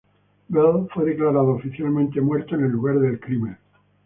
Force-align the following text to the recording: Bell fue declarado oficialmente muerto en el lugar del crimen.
Bell 0.49 0.89
fue 0.91 1.05
declarado 1.05 1.49
oficialmente 1.53 2.19
muerto 2.21 2.55
en 2.55 2.63
el 2.63 2.71
lugar 2.71 2.97
del 2.99 3.19
crimen. 3.19 3.55